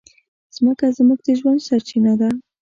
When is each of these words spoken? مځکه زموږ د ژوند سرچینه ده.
مځکه 0.63 0.85
زموږ 0.97 1.19
د 1.25 1.27
ژوند 1.39 1.65
سرچینه 1.67 2.13
ده. 2.21 2.29